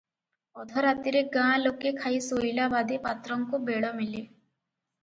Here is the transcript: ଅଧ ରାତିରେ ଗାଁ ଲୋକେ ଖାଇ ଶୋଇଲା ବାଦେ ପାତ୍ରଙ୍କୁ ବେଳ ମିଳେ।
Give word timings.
ଅଧ 0.61 0.81
ରାତିରେ 0.85 1.21
ଗାଁ 1.35 1.51
ଲୋକେ 1.65 1.93
ଖାଇ 2.01 2.19
ଶୋଇଲା 2.29 2.67
ବାଦେ 2.77 2.99
ପାତ୍ରଙ୍କୁ 3.07 3.63
ବେଳ 3.71 3.95
ମିଳେ। 4.01 4.27